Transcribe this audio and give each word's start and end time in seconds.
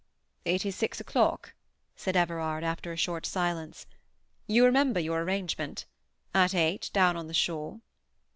"It 0.45 0.65
is 0.65 0.75
six 0.75 0.99
o'clock," 0.99 1.53
said 1.95 2.15
Everard, 2.17 2.63
after 2.63 2.91
a 2.91 2.97
short 2.97 3.23
silence. 3.23 3.85
"You 4.47 4.65
remember 4.65 4.99
your 4.99 5.21
arrangement. 5.21 5.85
At 6.33 6.55
eight, 6.55 6.89
down 6.91 7.15
on 7.15 7.27
the 7.27 7.35
shore." 7.35 7.81